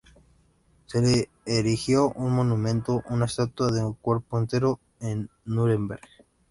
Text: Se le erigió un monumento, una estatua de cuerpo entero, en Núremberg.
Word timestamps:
Se 0.87 0.99
le 0.99 1.29
erigió 1.45 2.11
un 2.13 2.33
monumento, 2.33 3.03
una 3.11 3.25
estatua 3.25 3.67
de 3.71 3.83
cuerpo 4.01 4.39
entero, 4.39 4.79
en 4.99 5.29
Núremberg. 5.45 6.01